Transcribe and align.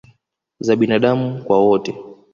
za 0.59 0.75
binaadamu 0.75 1.43
kwa 1.43 1.59
wote 1.59 1.95